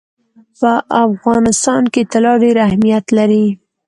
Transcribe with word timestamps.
په 0.59 0.71
افغانستان 1.05 1.83
کې 1.93 2.01
طلا 2.11 2.33
ډېر 2.43 2.55
اهمیت 2.67 3.05
لري. 3.17 3.45